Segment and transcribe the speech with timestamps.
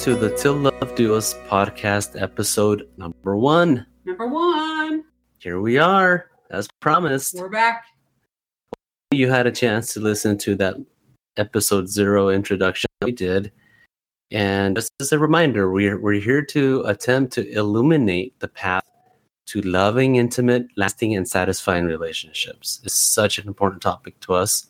[0.00, 3.86] To the Till Love Do Us podcast episode number one.
[4.06, 5.04] Number one,
[5.38, 7.34] Here we are, as promised.
[7.34, 7.84] we're back.
[9.10, 10.76] You had a chance to listen to that
[11.36, 13.52] episode zero introduction we did.
[14.30, 18.84] And just as a reminder, we're, we're here to attempt to illuminate the path
[19.48, 22.80] to loving, intimate, lasting, and satisfying relationships.
[22.84, 24.68] It's such an important topic to us.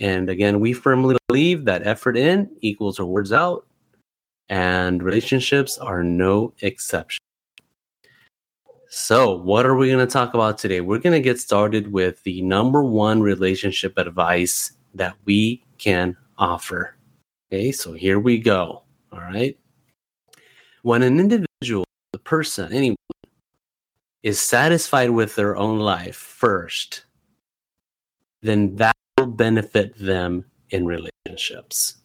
[0.00, 3.64] And again, we firmly believe that effort in equals rewards out,
[4.48, 7.20] and relationships are no exception.
[8.90, 10.80] So, what are we going to talk about today?
[10.80, 16.96] We're going to get started with the number one relationship advice that we can offer.
[17.52, 18.82] Okay, so here we go.
[19.12, 19.58] All right.
[20.82, 22.96] When an individual, the person, anyone,
[24.22, 27.04] is satisfied with their own life first,
[28.42, 31.96] then that will benefit them in relationships.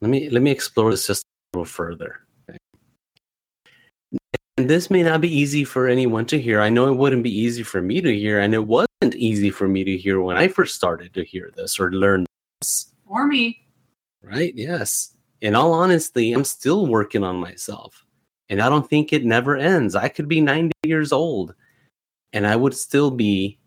[0.00, 2.20] Let me let me explore this just little further.
[4.56, 6.60] And this may not be easy for anyone to hear.
[6.60, 9.66] I know it wouldn't be easy for me to hear, and it wasn't easy for
[9.66, 12.26] me to hear when I first started to hear this or learn
[12.60, 12.92] this.
[13.06, 13.66] Or me.
[14.22, 14.54] Right?
[14.54, 15.14] Yes.
[15.40, 18.04] In all honesty, I'm still working on myself.
[18.50, 19.94] And I don't think it never ends.
[19.94, 21.54] I could be 90 years old
[22.32, 23.58] and I would still be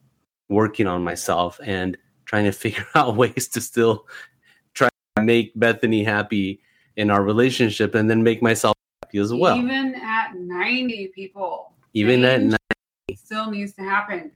[0.50, 4.08] working on myself and trying to figure out ways to still
[4.74, 6.62] try to make Bethany happy
[6.98, 9.58] in our relationship and then make myself happy as well.
[9.58, 11.74] Even at 90 people.
[11.94, 12.60] Even at change night.
[13.16, 14.32] Still needs to happen.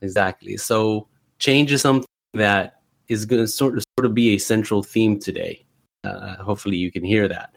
[0.00, 0.56] Exactly.
[0.56, 4.82] So change is something that is going to sort of sort of be a central
[4.82, 5.64] theme today.
[6.04, 7.54] Uh, hopefully, you can hear that.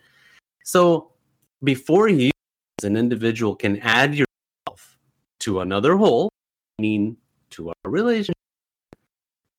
[0.63, 1.12] So
[1.63, 2.31] before you,
[2.80, 4.97] as an individual, can add yourself
[5.40, 6.30] to another whole,
[6.80, 7.18] meaning
[7.51, 8.35] to a relationship,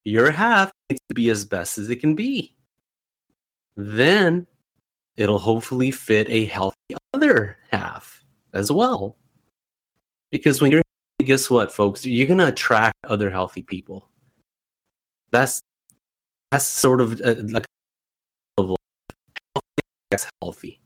[0.04, 2.54] your half needs to be as best as it can be.
[3.76, 4.46] Then
[5.16, 9.16] it'll hopefully fit a healthy other half as well.
[10.30, 10.82] Because when you're
[11.24, 12.04] guess what, folks?
[12.04, 14.08] You're gonna attract other healthy people.
[15.30, 15.60] That's
[16.50, 17.66] that's sort of uh, like
[18.58, 18.76] of life.
[20.10, 20.80] that's healthy.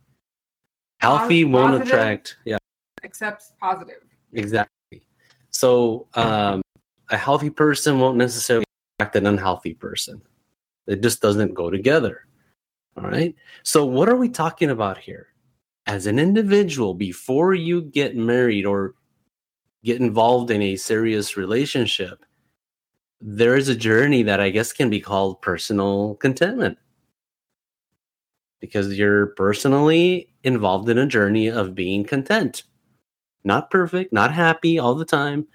[1.01, 2.37] Healthy won't attract.
[2.45, 2.59] Yeah,
[3.03, 4.03] Except positive.
[4.33, 5.03] exactly.
[5.51, 6.63] So um,
[7.09, 8.65] a healthy person won't necessarily
[8.99, 10.23] attract an unhealthy person.
[10.87, 12.27] It just doesn't go together.
[13.03, 13.35] All right.
[13.63, 15.29] So what are we talking about here?
[15.87, 18.95] As an individual, before you get married or
[19.85, 22.25] get involved in a serious relationship,
[23.21, 26.77] there is a journey that I guess can be called personal contentment.
[28.61, 32.65] Because you're personally involved in a journey of being content.
[33.45, 35.47] Not perfect, not happy all the time,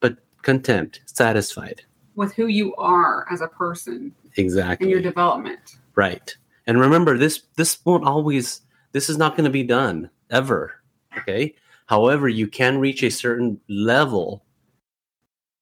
[0.00, 1.82] but content, satisfied.
[2.14, 4.84] With who you are as a person Exactly.
[4.84, 5.78] and your development.
[5.94, 6.36] Right.
[6.66, 8.62] And remember this this won't always
[8.92, 10.74] this is not going to be done ever.
[11.18, 11.54] Okay?
[11.86, 14.44] However, you can reach a certain level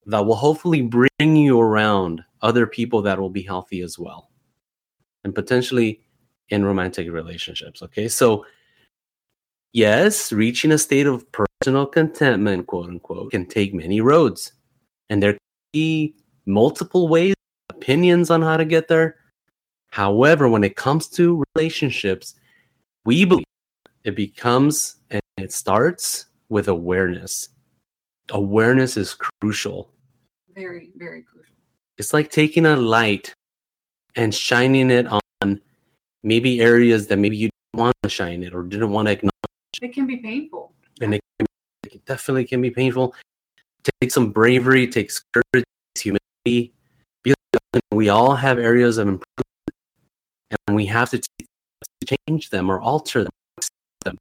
[0.07, 4.31] that will hopefully bring you around other people that will be healthy as well.
[5.25, 6.01] And potentially
[6.49, 8.09] in romantic relationships, okay?
[8.09, 8.47] So
[9.73, 14.53] yes, reaching a state of personal contentment, quote unquote, can take many roads.
[15.11, 15.41] And there can
[15.73, 16.15] be
[16.47, 17.35] multiple ways,
[17.71, 19.17] opinions on how to get there.
[19.91, 22.35] However, when it comes to relationships,
[23.05, 23.45] we believe
[24.05, 27.49] it becomes and it starts with awareness.
[28.31, 29.91] Awareness is crucial.
[30.55, 31.55] Very, very crucial.
[31.97, 33.35] It's like taking a light
[34.15, 35.61] and shining it on
[36.23, 39.33] maybe areas that maybe you didn't want to shine it or didn't want to acknowledge.
[39.81, 40.73] It can be painful.
[41.01, 41.21] And it,
[41.87, 43.15] it definitely can be painful.
[44.01, 46.75] Take some bravery, takes courage, takes humility.
[47.23, 49.48] Because we all have areas of improvement
[50.79, 53.27] we have to t- change them or alter
[54.05, 54.17] them.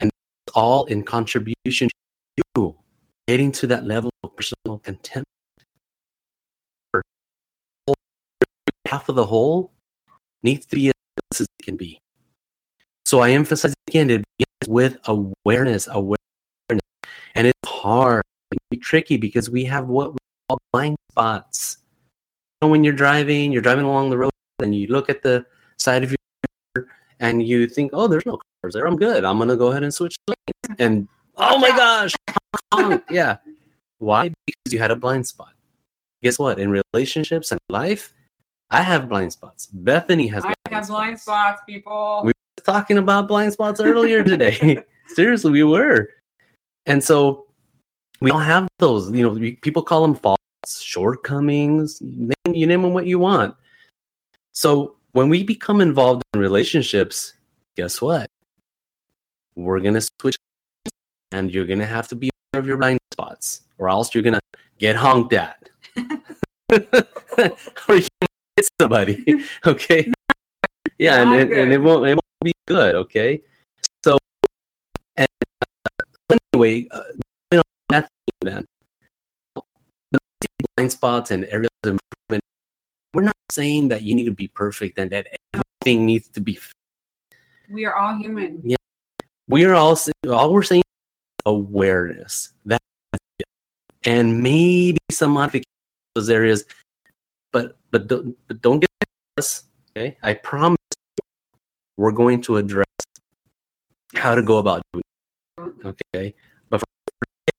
[0.00, 0.10] And
[0.52, 2.76] all in contribution to you
[3.28, 5.24] getting to that level of personal contentment.
[8.88, 9.70] Half of the whole
[10.42, 10.90] needs to be
[11.32, 12.00] as it can be.
[13.06, 16.18] So I emphasize again, it begins with awareness, awareness,
[17.36, 20.18] and it's hard, it be tricky because we have what we
[20.48, 21.78] call blind spots.
[22.60, 25.44] You know, when you're driving, you're driving along the road, and you look at the
[25.78, 26.86] side of your
[27.20, 28.86] and you think, "Oh, there's no cars there.
[28.86, 29.24] I'm good.
[29.24, 32.14] I'm gonna go ahead and switch lanes." And oh my gosh,
[33.10, 33.38] yeah.
[33.98, 34.32] Why?
[34.46, 35.52] Because you had a blind spot.
[36.22, 36.58] Guess what?
[36.58, 38.12] In relationships and life,
[38.70, 39.66] I have blind spots.
[39.66, 40.44] Bethany has.
[40.44, 42.22] I have blind spots, people.
[42.24, 44.82] We- were talking about blind spots earlier today.
[45.08, 46.10] Seriously, we were.
[46.86, 47.46] And so
[48.20, 52.82] we all have those, you know, we- people call them faults, shortcomings, name, you name
[52.82, 53.54] them what you want.
[54.58, 57.34] So when we become involved in relationships,
[57.76, 58.28] guess what?
[59.54, 60.36] We're gonna switch,
[61.30, 64.40] and you're gonna have to be aware of your blind spots, or else you're gonna
[64.80, 68.08] get honked at, or you
[68.56, 69.44] hit somebody.
[69.64, 70.10] Okay,
[70.98, 72.96] yeah, and, Not and, it won't it won't be good.
[72.96, 73.40] Okay,
[74.02, 74.18] so
[75.16, 75.28] and
[75.62, 77.02] uh, anyway, uh,
[77.52, 78.08] you know, that's
[78.40, 78.64] then
[80.10, 80.18] the
[80.74, 82.00] blind spots and areas of.
[83.14, 86.58] We're not saying that you need to be perfect and that everything needs to be.
[87.70, 88.60] We are all human.
[88.62, 88.76] Yeah,
[89.48, 92.80] we are all all we're saying is awareness that
[94.04, 95.66] and maybe some modifications
[96.14, 96.64] those areas,
[97.52, 98.90] but but don't, but don't get
[99.38, 99.64] us.
[99.90, 100.78] Okay, I promise
[101.96, 102.86] we're going to address
[104.14, 105.02] how to go about doing.
[105.58, 106.34] It, okay,
[106.70, 106.86] but for,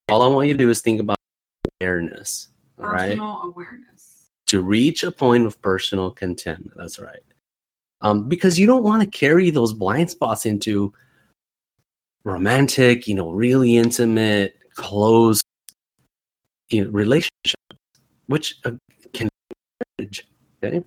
[0.09, 1.17] all I want you to do is think about
[1.81, 2.49] awareness.
[2.79, 3.09] All right.
[3.09, 3.98] Personal awareness.
[4.49, 6.75] To reach a point of personal contentment.
[6.75, 7.19] That's right.
[8.01, 10.93] Um, because you don't want to carry those blind spots into
[12.23, 15.41] romantic, you know, really intimate, close
[16.69, 17.55] you know, relationships,
[18.27, 18.71] which uh,
[19.13, 19.29] can.
[20.63, 20.83] Okay.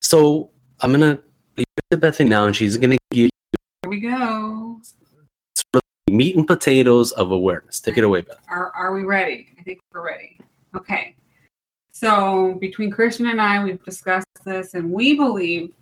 [0.00, 0.50] So
[0.80, 1.18] I'm gonna
[1.56, 3.28] leave it to Bethany now, and she's gonna give you.
[3.82, 4.80] Here we go.
[5.54, 7.80] sort of meat and potatoes of awareness.
[7.80, 8.38] Take it away, Beth.
[8.48, 9.48] Are are we ready?
[9.58, 10.38] I think we're ready.
[10.74, 11.14] Okay.
[11.98, 15.72] So between Christian and I, we've discussed this, and we believe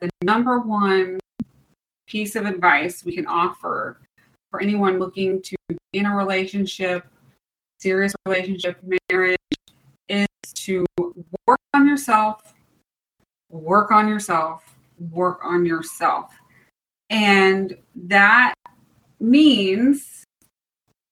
[0.00, 1.18] the number one
[2.06, 3.98] piece of advice we can offer
[4.52, 7.04] for anyone looking to be in a relationship,
[7.80, 8.78] serious relationship,
[9.10, 9.36] marriage,
[10.08, 10.86] is to
[11.48, 12.54] work on yourself,
[13.50, 14.62] work on yourself,
[15.10, 16.38] work on yourself.
[17.10, 18.54] And that
[19.18, 20.22] means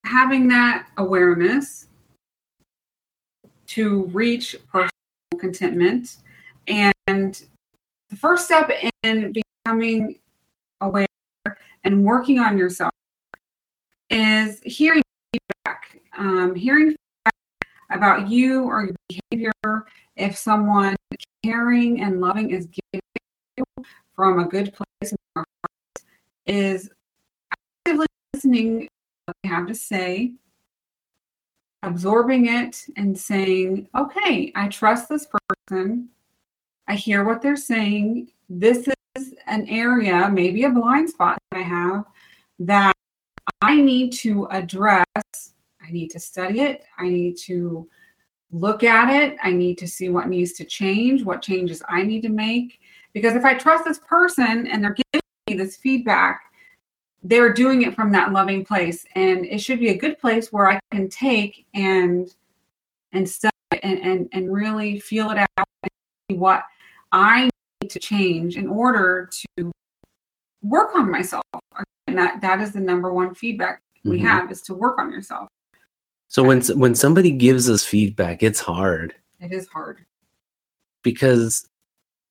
[0.05, 1.89] having that awareness
[3.69, 4.91] to reach personal
[5.39, 6.19] contentment.
[6.69, 7.43] And
[8.11, 8.71] the first step
[9.03, 9.33] in
[9.65, 10.19] becoming
[10.81, 11.07] aware
[11.85, 12.93] and working on yourself
[14.11, 15.03] is hearing
[15.33, 16.01] feedback.
[16.17, 17.35] Um, hearing feedback
[17.91, 18.97] about you or your
[19.31, 19.87] behavior.
[20.17, 20.97] If someone
[21.45, 23.03] caring and loving is giving
[23.57, 23.65] you
[24.15, 26.05] from a good place in their heart,
[26.47, 26.91] is
[27.85, 28.89] actively listening to
[29.27, 30.33] what they have to say,
[31.83, 35.27] absorbing it and saying, okay, I trust this
[35.69, 36.09] person.
[36.89, 38.29] I hear what they're saying.
[38.49, 42.05] This is an area, maybe a blind spot that I have
[42.61, 42.95] that
[43.63, 45.05] I need to address.
[45.25, 46.85] I need to study it.
[46.99, 47.89] I need to
[48.51, 49.37] look at it.
[49.43, 52.81] I need to see what needs to change, what changes I need to make.
[53.13, 56.46] Because if I trust this person and they're giving me this feedback,
[57.29, 60.69] they're doing it from that loving place and it should be a good place where
[60.71, 62.35] i can take and
[63.13, 63.53] and study
[63.83, 65.91] and and, and really feel it out and
[66.31, 66.63] see what
[67.13, 67.49] i
[67.83, 69.71] need to change in order to
[70.63, 71.43] work on myself
[72.07, 74.23] and that that is the number one feedback we Mhm.
[74.23, 75.49] have is to work on yourself
[76.29, 79.15] So when when somebody gives us feedback, it's hard.
[79.41, 80.05] it is hard
[81.03, 81.67] because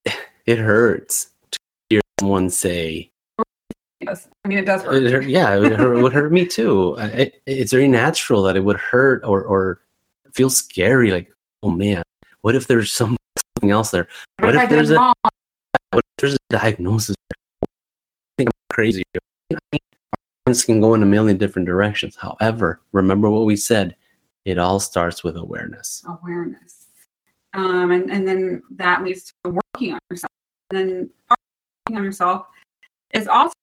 [0.45, 1.57] it hurts to
[1.89, 3.09] hear someone say,
[4.07, 6.31] yes i mean it does it hurt hurt, "Yeah, it would hurt, it would hurt
[6.31, 9.81] me too." It, it's very natural that it would hurt or or
[10.33, 11.11] feel scary.
[11.11, 11.31] Like,
[11.63, 12.03] oh man,
[12.41, 13.17] what if there's some-
[13.57, 14.07] something else there?
[14.39, 15.13] What what if if there's a- wrong?
[15.91, 17.15] What if there's a diagnosis?
[17.31, 17.65] I
[18.37, 19.03] think I'm crazy.
[20.45, 22.15] This can go in a million different directions.
[22.15, 23.95] However, remember what we said.
[24.45, 26.03] It all starts with awareness.
[26.07, 26.85] awareness.
[27.55, 30.31] Um, and, and then that leads to working on yourself.
[30.69, 32.45] And then working on yourself
[33.13, 33.53] is also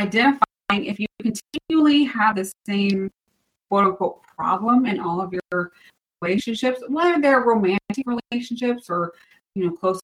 [0.00, 3.10] identifying if you continually have the same
[3.68, 5.72] quote unquote problem in all of your
[6.22, 9.12] relationships, whether they're romantic relationships or
[9.54, 10.00] you know close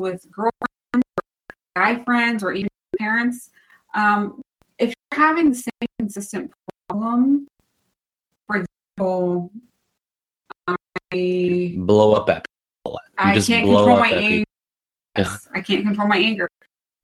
[0.00, 0.52] with girlfriends
[0.94, 3.50] or guy friends or even parents.
[3.94, 4.40] Um,
[4.78, 6.50] if you're having the same consistent
[6.88, 7.46] problem,
[8.46, 8.64] for
[8.96, 9.52] example,
[11.12, 12.46] I Blow up at
[12.84, 12.98] people.
[13.18, 14.44] I can't control my anger.
[15.16, 16.48] Yes, I can't control my anger.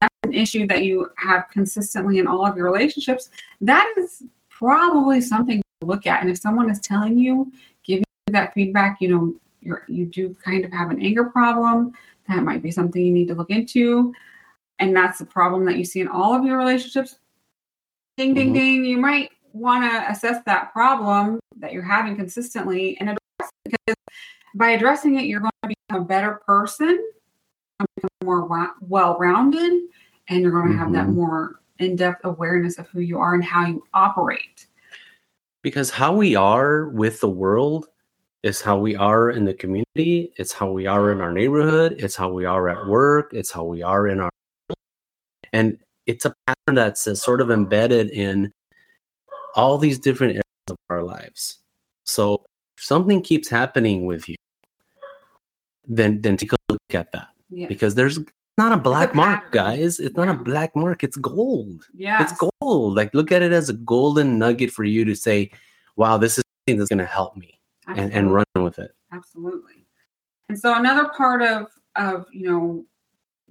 [0.00, 3.30] That's an issue that you have consistently in all of your relationships.
[3.60, 6.20] That is probably something to look at.
[6.20, 7.50] And if someone is telling you,
[7.84, 11.92] giving you that feedback, you know, you're you do kind of have an anger problem,
[12.28, 14.12] that might be something you need to look into.
[14.78, 17.18] And that's the problem that you see in all of your relationships.
[18.16, 18.54] Ding, ding, Mhm.
[18.54, 18.84] ding.
[18.84, 23.96] You might want to assess that problem that you're having consistently and address it because
[24.54, 27.02] by addressing it, you're going to become a better person,
[27.96, 29.82] become more well-rounded,
[30.28, 31.14] and you're going to have that Mhm.
[31.14, 34.66] more in-depth awareness of who you are and how you operate.
[35.62, 37.88] because how we are with the world
[38.44, 40.32] is how we are in the community.
[40.36, 41.96] It's how we are in our neighborhood.
[41.98, 43.34] It's how we are at work.
[43.34, 44.30] It's how we are in our.
[45.52, 45.76] And
[46.06, 48.52] it's a pattern that's sort of embedded in
[49.56, 51.58] all these different areas of our lives.
[52.04, 52.44] So
[52.76, 54.36] if something keeps happening with you,
[55.88, 57.68] then then take a look at that Yeah.
[57.68, 58.18] because there's
[58.58, 60.00] not a black mark, guys.
[60.00, 61.04] It's not a black mark.
[61.04, 61.86] It's gold.
[61.94, 62.22] Yeah.
[62.22, 62.96] It's gold.
[62.96, 65.50] Like look at it as a golden nugget for you to say,
[65.96, 68.92] "Wow, this is something that's going to help me," and and run with it.
[69.12, 69.86] Absolutely.
[70.48, 72.84] And so another part of of you know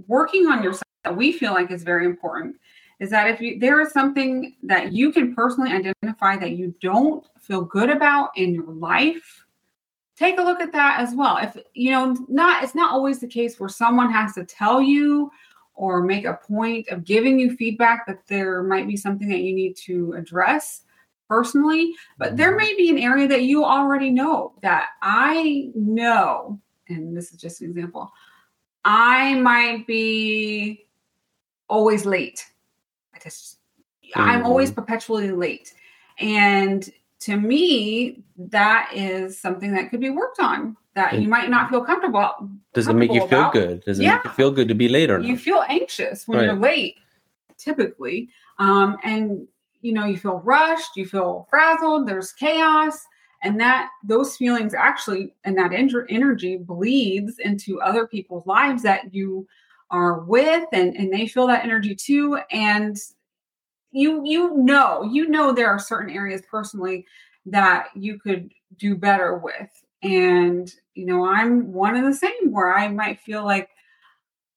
[0.07, 2.55] working on yourself that we feel like is very important
[2.99, 7.25] is that if you there is something that you can personally identify that you don't
[7.39, 9.44] feel good about in your life,
[10.17, 11.37] take a look at that as well.
[11.37, 15.31] If you know not it's not always the case where someone has to tell you
[15.75, 19.53] or make a point of giving you feedback that there might be something that you
[19.53, 20.83] need to address
[21.27, 22.57] personally but there mm-hmm.
[22.57, 27.61] may be an area that you already know that I know, and this is just
[27.61, 28.11] an example,
[28.83, 30.85] I might be
[31.67, 32.45] always late.
[33.13, 33.57] I just,
[34.15, 34.81] I'm always mm-hmm.
[34.81, 35.73] perpetually late.
[36.19, 36.87] And
[37.25, 41.83] to me, that is something that could be worked on that you might not feel
[41.83, 42.31] comfortable.
[42.73, 43.53] Does it make you comfortable feel about.
[43.53, 43.83] good?
[43.83, 44.15] Does it Yeah.
[44.15, 46.45] make you feel good to be late or You feel anxious when Right.
[46.45, 46.95] you're late,
[47.57, 48.29] typically.
[48.59, 49.47] Um, and
[49.81, 53.05] you know, you feel rushed, you feel frazzled, there's chaos,
[53.43, 59.13] and that those feelings actually and that en- energy bleeds into other people's lives that
[59.13, 59.47] you
[59.91, 62.39] are with and, and they feel that energy too.
[62.51, 62.97] And
[63.95, 67.05] you you know, you know there are certain areas personally
[67.45, 69.69] that you could do better with.
[70.03, 73.69] And you know, I'm one of the same where I might feel like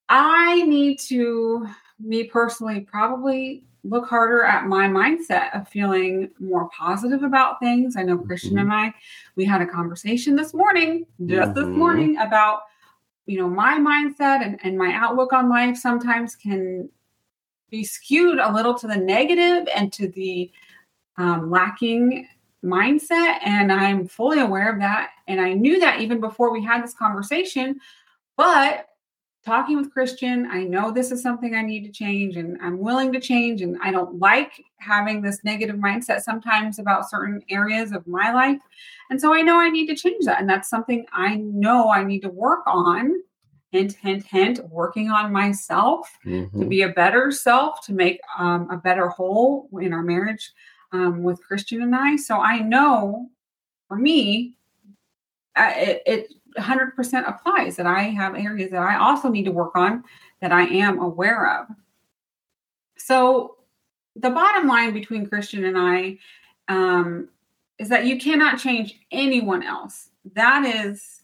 [0.09, 1.68] I need to,
[2.00, 7.97] me personally, probably look harder at my mindset of feeling more positive about things.
[7.97, 8.62] I know Christian Mhm.
[8.62, 8.95] and I,
[9.37, 11.76] we had a conversation this morning, just this Mhm.
[11.76, 12.62] morning, about
[13.26, 16.88] you know my mindset and, and my outlook on life sometimes can
[17.70, 20.50] be skewed a little to the negative and to the
[21.16, 22.26] um, lacking
[22.64, 26.82] mindset and i'm fully aware of that and i knew that even before we had
[26.82, 27.78] this conversation
[28.37, 28.88] but
[29.48, 33.12] talking with Christian, I know this is something I need to change and I'm willing
[33.14, 33.62] to change.
[33.62, 38.60] And I don't like having this negative mindset sometimes about certain areas of my life.
[39.10, 40.40] And so I know I need to change that.
[40.40, 43.22] And that's something I know I need to work on.
[43.70, 46.68] Hint, hint, hint, working on myself to Mhm.
[46.70, 50.52] be a better self, to make um, a better whole in our marriage
[50.92, 52.16] um, with Christian and I.
[52.16, 53.30] So I know
[53.87, 54.54] for me,
[55.54, 59.76] I- it, it 100% applies that I have areas that I also need to work
[59.76, 60.02] on
[60.40, 61.66] that I am aware of.
[62.96, 63.56] So
[64.16, 66.18] the bottom line between Christian and I
[66.68, 67.28] um,
[67.78, 70.08] is that you cannot change anyone else.
[70.34, 71.22] That is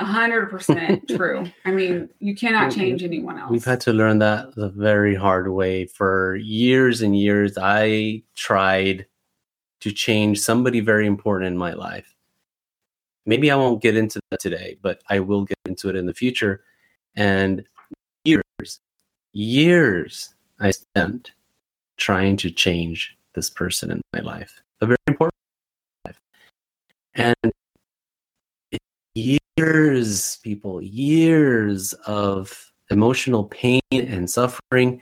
[0.00, 1.46] 100% true.
[1.64, 3.50] I mean, you cannot change anyone else.
[3.50, 7.58] We've had to learn that the very hard way for years and years.
[7.60, 9.06] I tried
[9.80, 12.14] to change somebody very important in my life.
[13.26, 16.14] Maybe I won't get into that today, but I will get into it in the
[16.14, 16.62] future.
[17.14, 17.64] And
[18.24, 18.80] years,
[19.32, 21.32] years I spent
[21.96, 25.34] trying to change this person in my life, a very important
[26.06, 26.20] life.
[27.14, 27.52] And
[29.14, 29.40] years,
[30.42, 35.00] people, years of emotional pain and suffering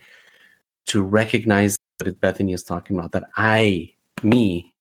[0.87, 4.75] to recognize what Bethany is talking about that I, me,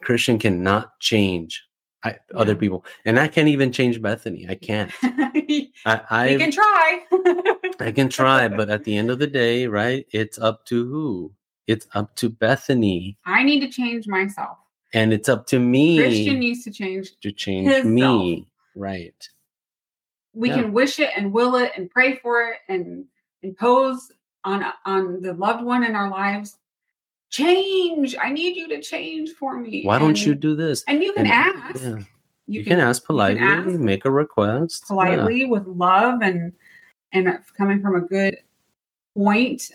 [0.00, 1.64] Christian cannot change
[2.04, 2.84] I, other people.
[3.04, 4.46] And I can't even change Bethany.
[4.48, 4.90] I can't.
[5.02, 7.00] I, I, can try.
[7.80, 11.32] I can try, but at the end of the day, right, it's up to who?
[11.66, 13.18] It's up to Bethany.
[13.26, 14.58] I need to change myself.
[14.92, 17.12] And it's up to me Christian needs to change.
[17.20, 18.46] to change me.
[18.80, 19.28] Right.
[20.32, 20.62] We Yeah.
[20.62, 23.04] can wish it and will it and pray for it and
[23.42, 24.10] impose
[24.44, 26.56] on on the loved one in our lives.
[27.30, 28.16] Change.
[28.20, 29.84] I need you to change for me.
[29.84, 30.82] Why don't you do this?
[30.88, 31.82] And you can And- ask.
[31.82, 31.98] yeah.
[32.46, 34.82] You, You, can, ask politely, ask make a request.
[34.84, 34.88] Yeah.
[34.88, 36.52] politely with love and
[37.12, 38.38] and coming from a good
[39.14, 39.70] point.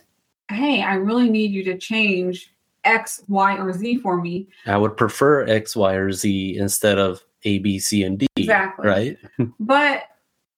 [0.49, 4.47] Hey, I really need you to change X, Y, or Z for me.
[4.65, 8.27] I would prefer X, Y, or Z instead of A, B, C, and D.
[8.35, 8.87] Exactly.
[8.87, 9.17] Right?
[9.59, 10.03] But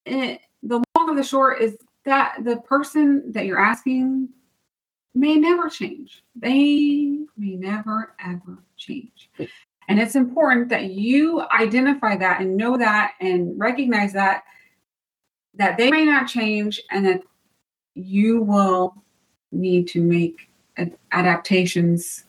[0.06, 4.28] it, the long of the short is that the person that you're asking
[5.14, 6.22] may never change.
[6.34, 9.30] They may never, ever change.
[9.88, 14.44] And it's important that you identify that and know that and recognize that
[15.54, 17.22] that they may not change and that
[17.94, 18.94] you will
[19.50, 20.48] need to make
[21.10, 22.24] adaptations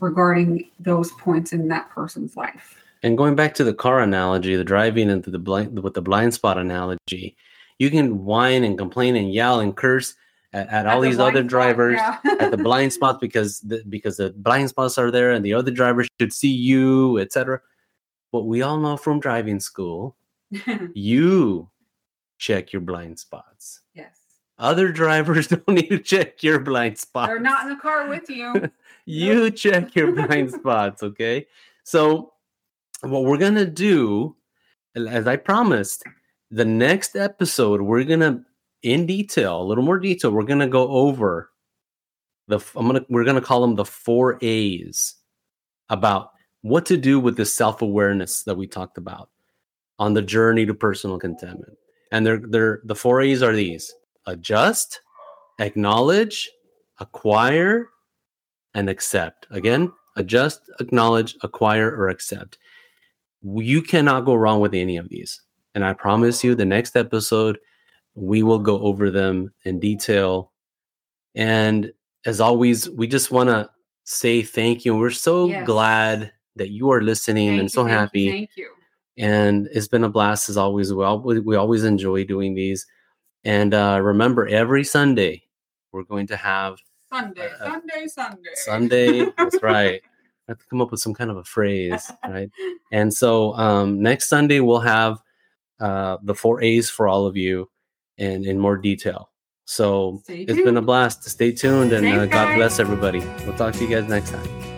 [0.00, 2.83] regarding those points in that person's life.
[3.04, 6.32] And going back to the car analogy, the driving and the blind with the blind
[6.32, 7.36] spot analogy,
[7.78, 10.14] you can whine and complain and yell and curse
[10.54, 12.18] at, at all the these other blind spot, drivers yeah.
[12.40, 15.70] at the blind spots because the, because the blind spots are there and the other
[15.70, 17.60] drivers should see you, etc.
[18.30, 20.16] What we all know from driving school,
[20.94, 21.68] you
[22.38, 23.82] check your blind spots.
[23.92, 24.18] yes.
[24.58, 27.28] Other drivers don't need to check your blind spots.
[27.28, 28.70] They're not in the car with you.
[29.04, 31.48] you check your blind spots, okay?
[31.82, 32.33] So,
[33.02, 34.36] what we're gonna do,
[34.96, 36.04] as I promised,
[36.50, 38.42] the next episode we're gonna,
[38.82, 41.50] in detail, a little more detail, we're gonna go over
[42.48, 42.60] the.
[42.76, 45.16] I'm gonna we're gonna call them the four A's
[45.90, 46.30] about
[46.62, 49.30] what to do with the self awareness that we talked about
[49.98, 51.76] on the journey to personal contentment.
[52.12, 53.92] And they're they're the four A's are these:
[54.26, 55.00] adjust,
[55.58, 56.50] acknowledge,
[57.00, 57.88] acquire,
[58.74, 59.46] and accept.
[59.50, 62.58] Again, adjust, acknowledge, acquire, or accept.
[63.44, 65.40] You cannot go wrong with any of these.
[65.74, 67.58] And I promise you, the next episode,
[68.14, 70.52] we will go over them in detail.
[71.34, 71.92] And
[72.26, 73.68] as always, we just want to
[74.04, 74.96] say thank you.
[74.96, 75.66] We're so Yes.
[75.66, 78.70] glad that you are listening Thank and you, so thank you, happy Thank you.
[79.18, 80.92] and it's been a blast as always.
[80.94, 82.86] We, we always enjoy doing these.
[83.42, 85.42] And uh, remember, every Sunday
[85.92, 86.76] we're going to have
[87.12, 88.50] Sunday, Uh, Sunday, Sunday.
[88.54, 89.26] Sunday.
[89.36, 90.00] that's right.
[90.48, 92.50] I have to come up with some kind of a phrase, right?
[92.92, 95.20] And so um, next Sunday we'll have
[95.80, 97.70] uh, the four A's for all of you,
[98.18, 99.30] and in more detail.
[99.66, 101.24] So it's been a blast.
[101.24, 103.20] Stay tuned, and uh, God bless everybody.
[103.46, 104.73] We'll talk to you guys next time.